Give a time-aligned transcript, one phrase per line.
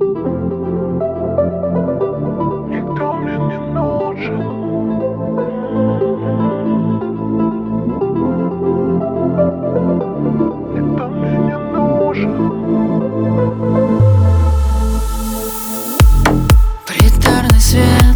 [0.00, 0.14] Никто
[3.14, 4.38] мне не нужен.
[10.72, 12.32] Никто мне не нужен.
[16.86, 18.07] Притарный свет.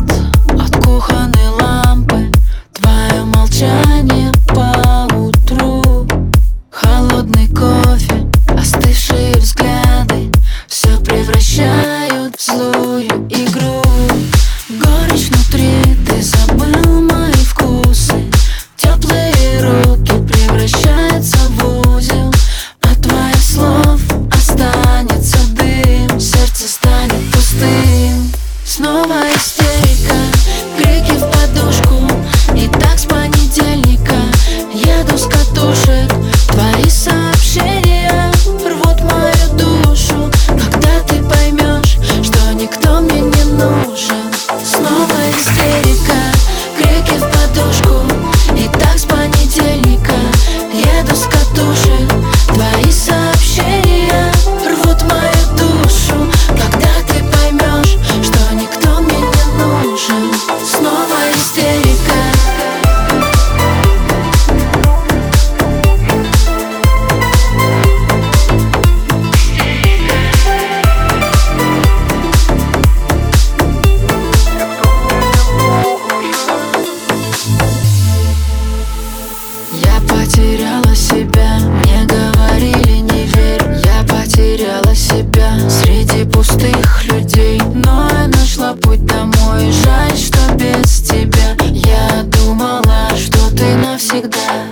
[85.23, 87.61] тебя среди пустых людей.
[87.75, 94.67] Но я нашла путь домой, жаль, что без тебя Я думала, что ты навсегда.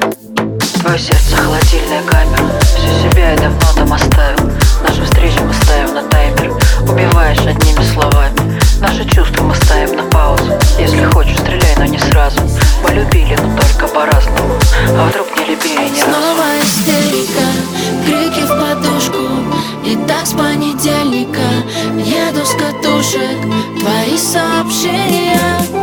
[0.80, 2.60] Твое сердце холодильная камера.
[2.60, 4.09] Все себя я давно там оставила
[22.40, 23.38] сойду с катушек
[23.80, 25.79] Твои сообщения.